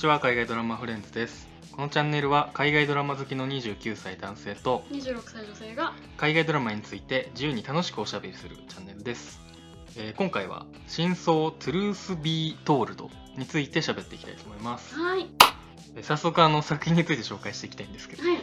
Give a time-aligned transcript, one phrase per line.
[0.00, 1.46] ちは海外ドラマフレンズです。
[1.72, 9.42] このチャンネルは海外ドラマ好きの29歳男性と26歳女性が海外ドラマについて自由に楽しくおしゃべりするチャンネルです、
[9.98, 14.94] えー今回は「真相 Truth Be Told」について喋っていきたいと思います。
[14.94, 15.20] はい。
[15.20, 15.49] えー
[16.02, 18.38] 早速あの作品について紹介していきたいんですけど、はい。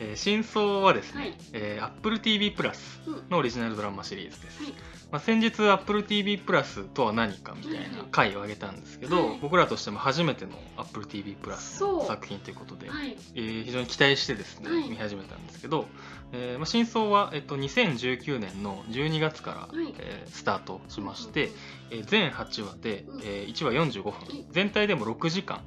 [0.00, 1.34] えー真相はですね、はい。
[1.52, 3.22] えー Apple TV プラスうん。
[3.28, 4.72] のオリジナルドラマシリーズです、はい。
[5.12, 9.38] まあ、先日 Apple TV プラスとは何かみたいな回を挙げたんですけど、はい。
[9.42, 13.16] 僕らとしても初めての Apple TV プラス作品ということで、はい。
[13.34, 14.88] えー非常に期待してですね、はい。
[14.88, 15.86] 見始めたんですけど、
[16.32, 19.94] えーまあ、真相は、えっと、2019年の12月から、はい。
[19.98, 21.50] えースタートしまして、
[21.90, 23.20] えー全8話で、うん。
[23.22, 24.12] えー1話45分。
[24.34, 24.46] い。
[24.50, 25.60] 全体でも6時間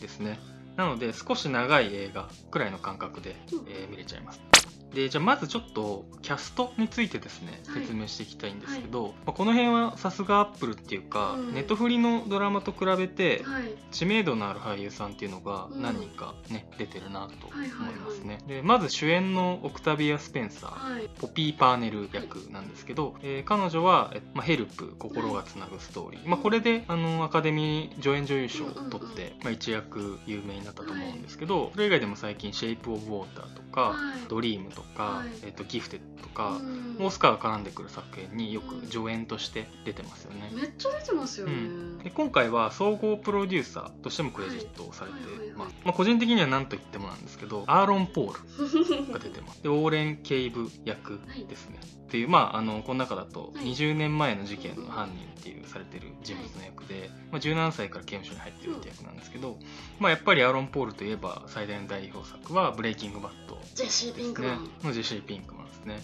[0.00, 0.40] ですね
[0.78, 3.34] なので少し長い映画くらいの感覚で、
[3.66, 4.57] えー見れちゃいます。
[4.94, 7.82] でじゃあまずちょっとキャストについてですねはい。
[7.82, 11.54] 説明していきたいんですけど、まあ、この辺はさすがアップルっていうか、うん。
[11.54, 13.74] ネットフリのドラマと比べてはい。
[13.90, 15.82] 知名度のある俳優さんっていうのがうん。
[15.82, 21.08] 何人かね、出てるなと思いますね、はいでまず主演のオクタビア・スペンサー、はい。
[21.20, 36.88] ポピー・パーネル役なんですけど、えー彼女は、えまあ、ヘルプ心がつなぐストーリー、まあ、これであのアカデミー助演女優賞を取って、まあ、一躍有名になったと思うんですけど、それ以外でも最近「シェイプ・オブ・ウォーター」とかはい「ドリーム」とかはい「えー、とギフテッド」とか、うん。
[37.00, 40.50] オスカーが絡んでくる作品によく助演として出てますよね。
[40.52, 41.98] めっちゃ出てますよね、うん。
[41.98, 45.48] で今回は総合プロデューサーとしてもクレジットされてはいはいはい。
[45.48, 49.62] はいます、まあ、個人的には何と言ってもなんですけどアーロン・ポールが出てます。
[49.62, 53.66] でオーレン・ケイブ役ですね、っていうまああのこの中だとはい。
[53.66, 59.58] 20年前の事件の犯人っていうされてる人物の役で、まあ、17歳から刑務所に入ってるって役なんですけど、
[59.98, 65.94] まあ、やっぱりアーロン・ポールといえば最大の代表作は「ブレイキング・バッド」ジェシー・ピンクマン、ね、のジェシー・ピンクマンですね。
[65.94, 66.00] は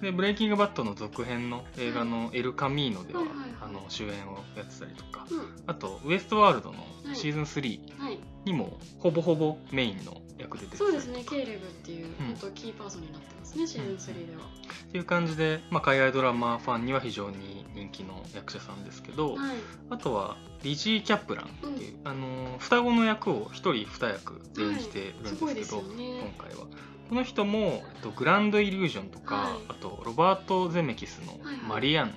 [0.00, 0.02] い。
[0.02, 3.48] でブレイキングバッドの続編の映画の「エル・カミーノ」でははいはいはい。
[3.62, 5.62] あの主演をやってたりとかうん。
[5.66, 7.16] あとウエストワールドのはい。
[7.16, 11.24] シーズン3はい、にもほぼほぼメインの役で出てたりそうですね。
[11.24, 19.56] ケイレブっていう、うん本当キーパーソンになってますねシーズン3では、っていう感じで、まあ、海外ドラマファンには非常に人気の役者さんですけど、はい。
[19.90, 26.32] あとはリジー・キャップランっていう、あのー双子の役を一人二役で演じてるんですけど、ですよね。
[26.36, 26.66] 今回は。
[27.08, 29.52] この人も、えっと、グランド・イリュージョンとか、はい。
[29.68, 31.56] あとロバート・ゼメキスのはいはい。
[31.68, 32.14] マリアン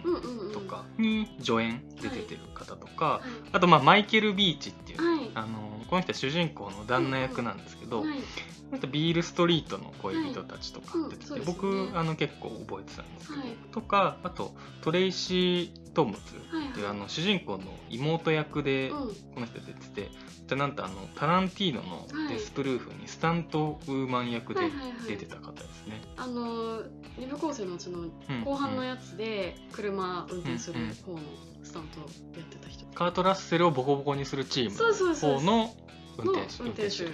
[0.54, 5.32] とかに助演で出てる方とか、はあとまあマイケル・ビーチっていう、はい。
[5.34, 8.24] あのーこの人は主人公の旦那役なんですけど、い、はい、こ
[8.72, 11.88] の人ビール・ストリートの恋人たちとかはい出てて、うんそうですよね。
[11.92, 13.50] 僕あの結構覚えてたんですけど、はい。
[13.74, 19.00] とかあとトレイシー・トムズはいっていうあの主人公の妹役でうん。
[19.34, 20.12] この人出てて、
[20.48, 24.62] でなんとあのタランティーノのデスプルーフにスタントウーマン役で
[25.08, 26.02] 出てた方ですね。
[26.18, 26.82] あの
[27.18, 28.44] 二部構成のうちのうん。
[28.44, 31.20] 後半のやつで車運転する方の
[31.64, 35.74] スタントやってた人、カート・ラッセルをボコボコにするチームの方の
[36.18, 37.06] 運転手運転手。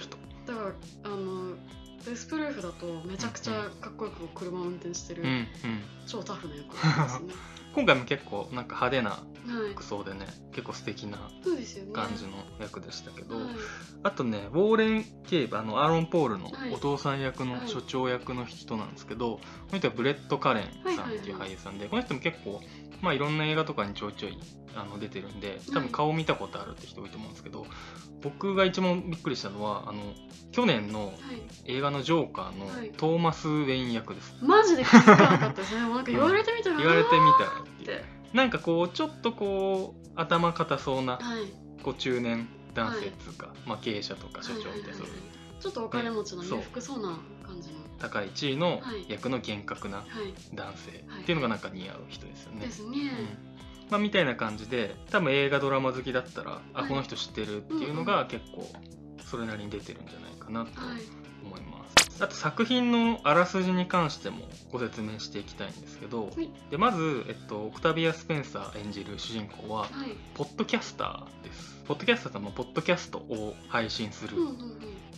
[0.47, 0.73] だから
[1.03, 1.55] あの
[2.05, 5.47] デスプルーフだとめちゃくちゃかっこよく車を運転してる、うんうん、
[6.07, 6.77] 超タフな役で
[7.09, 7.21] す
[7.77, 9.19] 今回も結構なんか派手な
[9.73, 11.17] 服装でね結構素敵な
[11.93, 13.45] 感じの役でしたけど、はい。
[14.03, 16.73] あとね、ウォーレン・ケイブ、あの、アーロン・ポールのはい。
[16.73, 17.67] お父さん役のはい。
[17.67, 19.39] 所長役の人なんですけど、こ
[19.73, 21.49] の人はブレッド・カレンさんっていうはいはいはい。
[21.49, 22.61] 俳優さんで、この人も結構、
[23.01, 24.37] まあいろんな映画とかにちょいちょい
[24.75, 27.65] あの出てるんで、多分顔見たことあるって人多いと思うんですけど、
[28.21, 30.13] 僕が一番びっくりしたのは、あの、
[30.51, 31.15] 去年のはい。
[31.65, 32.45] 映画のジョーカー
[32.77, 32.87] はい。
[32.89, 34.35] のトーマス・ウェイン役です。
[34.41, 35.81] マジで気づかなかったですね。
[35.81, 41.81] なんか言われてみたら、言われてみたらってなんかこう、ちょっとこう、頭固そうな、はい。
[41.83, 44.97] こう中年男性っていうか、まあ経営者とか所長みたいな、
[45.59, 47.01] ちょっとお金持ちの裕福そう。
[47.01, 47.75] な感じの。
[47.99, 49.05] 高い地位のはい。
[49.07, 51.21] 役の厳格なはい男性はい。
[51.21, 52.65] っていうのがなんか似合う人ですよね。
[52.65, 53.89] ですね、うん。
[53.89, 56.89] まあ、みたいな感じで多分映画ドラマ好きだったら、あはい。
[56.89, 58.69] この人知ってるっていうのが結構
[59.29, 61.01] それなりに出てるんじゃないかなとはい
[61.43, 62.23] 思います。
[62.23, 64.39] あと作品のあらすじに関しても
[64.71, 69.89] ご説明していきたいんですけど、はいでまず、えっと、オクタビア・スペンサー演じる主人公ははい
[70.33, 71.77] ポッドキャスターです。
[71.87, 74.57] ポッドキャスターとはまあポッドキャストを配信するうんうんうん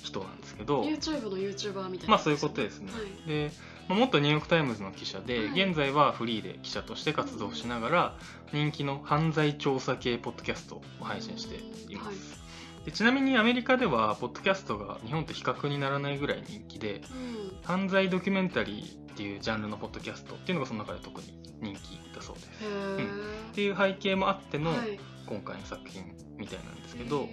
[0.04, 2.92] 人なんですけど、YouTube の YouTuber みたいなまあそういうことですね。
[2.92, 3.52] はいで、
[3.88, 8.18] まあ、元ニューヨーク・タイムズの記者で、はい現在はフリーで記者として活動しながら、
[8.54, 11.56] 人気の犯罪調査系ポッドキャストを配信して
[11.92, 12.40] います。
[12.80, 17.60] はいでちなみにアメリカでは、ポッドキャストが日本と比較にならないぐらい人気で、うん。
[17.64, 21.28] 犯罪ドキュメンタリーっていうジャンルのポッドキャストっていうのがその中で特に
[21.62, 22.50] 人気だそうです。
[22.64, 23.50] へー。
[23.52, 26.06] っていう背景もあってのはい今回の作品
[26.38, 27.30] みたいなんですけど、はい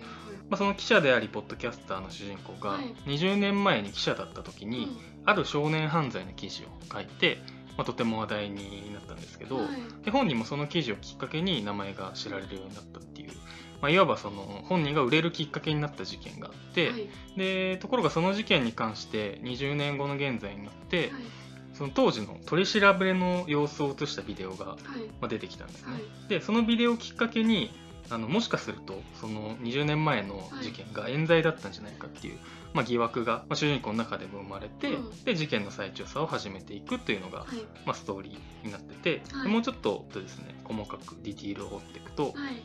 [0.51, 2.95] まあ、その記者でありポッドキャスターの主人公がはい。
[3.07, 4.97] 20年前に記者だった時に、うん。
[5.25, 7.39] ある少年犯罪の記事を書いて
[7.77, 9.67] まあ、とても話題になったんですけど、はい。
[10.05, 13.31] で本人もその記事をきっかけに名前が知られるようになったっていう、
[13.81, 17.09] まあ、いわばその本人が売れるきっかけになった事件があって、はい。
[17.37, 21.11] でところがその事件に関して20年後の現在になって、はい。
[21.75, 24.79] その当時の取り調べの様子を映したビデオが、はい。
[25.21, 25.93] まあ、出てきたんですね。
[25.93, 26.29] はい。
[26.29, 27.71] でそのビデオをきっかけに
[28.09, 32.39] あのもしかするとその20年前の事件が冤罪だったんじゃないかっていう、
[32.73, 35.25] まあ、疑惑が、まあ、主人公の中でも生まれて、うん。
[35.25, 37.59] で事件の再調査を始めていくというのが、はい。
[37.85, 39.43] まあ、ストーリーになってて、はい。
[39.45, 42.63] でもうちょっととですね細かくディティールを追っていくと、はい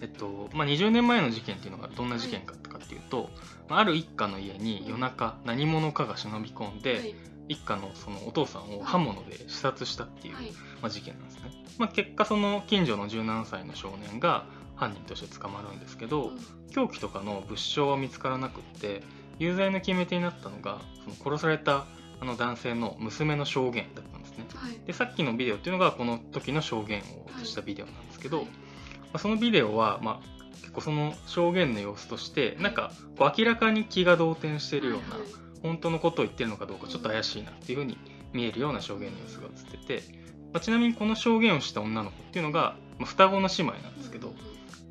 [0.00, 3.30] えっとまあ、20年前の事件っていうのがどんな事件かっていうと、
[3.68, 7.14] まあある一家の家に夜中何者かが忍び込んで、はい。
[7.48, 10.46] 一家のそのお父さんを刃物で刺殺したっていう、はい。
[10.82, 16.38] まあ、事件なんですね、まあ、結果その近所の17歳の少年が犯人として捕まるんですけど、うん。
[16.72, 19.02] 凶器とかの物証は見つからなくって
[19.38, 21.86] 有罪の決め手になったのがその殺された
[22.20, 24.46] あの男性の娘の証言だったんですね。
[24.54, 24.78] はい。
[24.84, 27.02] でさっきのビデオっていうのがこの時の証言を
[27.40, 28.46] 映したビデオなんですけど、はい
[29.12, 35.16] まあ、そのビデオは、まあ、結構その証言の様子としてなんかこう明らかに気が動転してるような、
[35.62, 37.98] 本当のことを言ってるのかどうかちょっと怪しいなっていうふうに
[38.32, 40.02] 見えるような証言の様子が映ってて、
[40.52, 44.34] まあ、ちなみにこの証言をした女の子っていうのが、まあ、双子の姉妹なんですけど、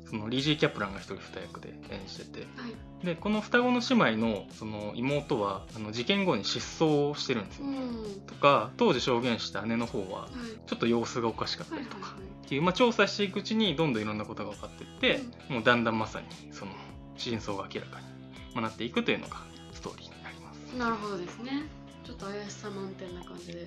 [0.08, 2.40] そのリージー・キャプランが一人二役で演じてて。
[2.56, 3.04] はい。
[3.04, 8.20] でこの双子の姉妹のその妹はあの事件後に失踪してるんですよ、うん。
[8.26, 10.30] とか当時証言した姉の方ははい。
[10.66, 12.46] ちょっと様子がおかしかったはいりとかはい。
[12.46, 15.20] っていう、まあ、調査していくうちにどんどんいろんなことが分かっていって、
[15.52, 16.72] もうだんだんまさにその
[17.16, 18.06] 真相が明らかに
[18.54, 19.38] まあなっていくというのが
[19.72, 20.58] ストーリーになります。
[20.76, 21.64] なるほどですね。
[22.04, 23.66] ちょっと怪しさ満点な感じで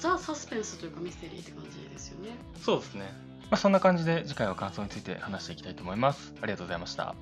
[0.00, 3.12] ザ・サスペンスというかミステリーって感じですよねそうですね。
[3.50, 6.32] まあ、そんな感じで次回は感想について話していきたいと思います。
[6.40, 7.14] ありがとうございました。